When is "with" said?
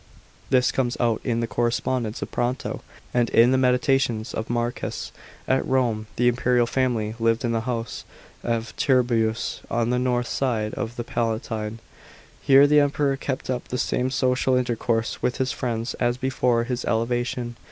15.21-15.37